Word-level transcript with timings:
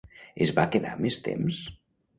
Es 0.45 0.53
va 0.61 0.65
quedar 0.77 0.95
més 1.07 1.23
temps? 1.31 1.65